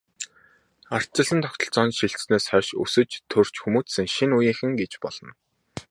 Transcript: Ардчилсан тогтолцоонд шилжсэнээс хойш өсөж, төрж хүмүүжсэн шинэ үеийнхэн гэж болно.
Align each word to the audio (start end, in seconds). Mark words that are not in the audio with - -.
Ардчилсан 0.95 1.39
тогтолцоонд 1.45 1.93
шилжсэнээс 1.97 2.45
хойш 2.51 2.69
өсөж, 2.83 3.09
төрж 3.31 3.55
хүмүүжсэн 3.61 4.07
шинэ 4.15 4.33
үеийнхэн 4.37 4.71
гэж 4.81 4.91
болно. 5.03 5.31